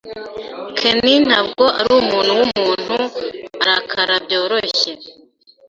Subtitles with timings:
[0.79, 2.95] Ken ntabwo arumuntu wumuntu
[3.61, 4.91] urakara byoroshye.